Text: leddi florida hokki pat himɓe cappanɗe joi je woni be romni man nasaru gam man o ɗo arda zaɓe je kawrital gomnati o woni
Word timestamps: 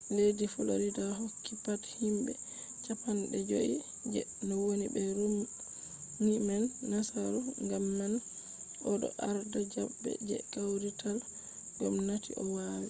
leddi 0.15 0.45
florida 0.53 1.03
hokki 1.19 1.53
pat 1.65 1.81
himɓe 1.99 2.33
cappanɗe 2.85 3.37
joi 3.49 3.73
je 4.13 4.19
woni 4.65 4.85
be 4.93 5.01
romni 5.17 6.35
man 6.47 6.63
nasaru 6.89 7.39
gam 7.69 7.85
man 7.99 8.13
o 8.87 8.89
ɗo 9.01 9.07
arda 9.29 9.59
zaɓe 9.73 10.11
je 10.27 10.35
kawrital 10.53 11.17
gomnati 11.79 12.29
o 12.41 12.43
woni 12.53 12.79